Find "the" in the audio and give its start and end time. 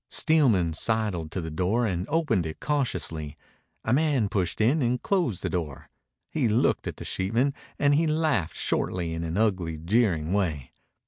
1.41-1.51, 5.43-5.47, 6.97-7.05